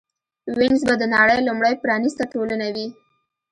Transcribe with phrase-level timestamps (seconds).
[0.57, 2.87] وینز به د نړۍ لومړۍ پرانېسته ټولنه وي